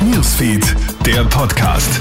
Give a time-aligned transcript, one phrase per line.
[0.00, 0.76] Newsfeed,
[1.06, 2.00] der Podcast.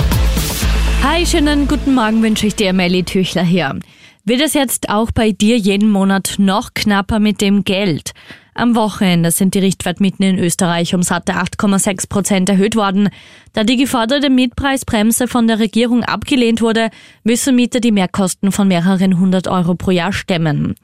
[1.04, 3.80] Hi, schönen guten Morgen wünsche ich dir, Melly Tüchler hier.
[4.26, 8.12] Wird es jetzt auch bei dir jeden Monat noch knapper mit dem Geld?
[8.54, 13.10] Am Wochenende sind die Richtwertmieten in Österreich um satte 8,6 Prozent erhöht worden.
[13.54, 16.90] Da die geforderte Mietpreisbremse von der Regierung abgelehnt wurde,
[17.24, 20.76] müssen Mieter die Mehrkosten von mehreren hundert Euro pro Jahr stemmen.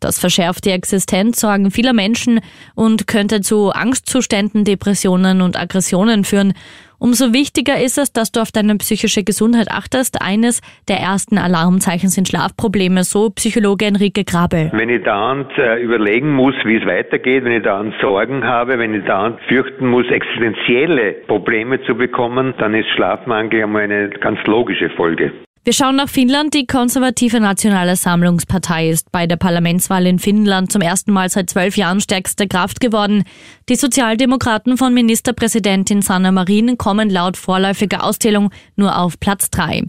[0.00, 2.40] Das verschärft die Existenzsorgen vieler Menschen
[2.74, 6.54] und könnte zu Angstzuständen, Depressionen und Aggressionen führen.
[7.02, 10.20] Umso wichtiger ist es, dass du auf deine psychische Gesundheit achtest.
[10.20, 14.70] Eines der ersten Alarmzeichen sind Schlafprobleme, so Psychologe Enrique Grabel.
[14.74, 18.94] Wenn ich dauernd äh, überlegen muss, wie es weitergeht, wenn ich dauernd Sorgen habe, wenn
[18.94, 24.90] ich dauernd fürchten muss, existenzielle Probleme zu bekommen, dann ist Schlafmangel einmal eine ganz logische
[24.90, 25.32] Folge.
[25.70, 26.52] Wir schauen nach Finnland.
[26.54, 31.76] Die konservative Nationale Sammlungspartei ist bei der Parlamentswahl in Finnland zum ersten Mal seit zwölf
[31.76, 33.22] Jahren stärkste Kraft geworden.
[33.68, 39.84] Die Sozialdemokraten von Ministerpräsidentin Sanna Marin kommen laut vorläufiger Auszählung nur auf Platz drei.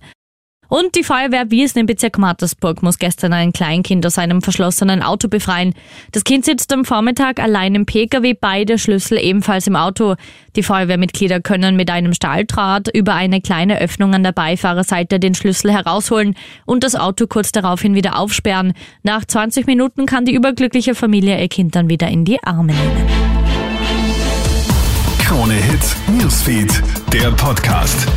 [0.72, 5.28] Und die Feuerwehr Wiesen im Bezirk Mattersburg muss gestern ein Kleinkind aus einem verschlossenen Auto
[5.28, 5.74] befreien.
[6.14, 10.16] Das Kind sitzt am Vormittag allein im Pkw, beide Schlüssel ebenfalls im Auto.
[10.56, 15.74] Die Feuerwehrmitglieder können mit einem Stahldraht über eine kleine Öffnung an der Beifahrerseite den Schlüssel
[15.74, 18.72] herausholen und das Auto kurz daraufhin wieder aufsperren.
[19.04, 23.08] Nach 20 Minuten kann die überglückliche Familie ihr Kind dann wieder in die Arme nehmen.
[25.20, 28.08] Krone Hits, Newsfeed, der Podcast.